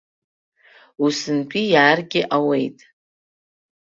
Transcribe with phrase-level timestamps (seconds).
[1.05, 2.77] Усынтәи иааргьы ауеит.